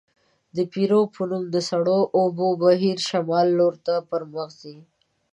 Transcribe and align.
د 0.55 0.57
پیرو 0.71 1.01
په 1.13 1.21
نوم 1.29 1.43
د 1.53 1.55
سړو 1.69 1.99
اوبو 2.19 2.47
بهیر 2.63 2.97
شمال 3.09 3.47
لورته 3.59 3.93
پرمخ 4.09 4.49
ځي. 4.61 4.77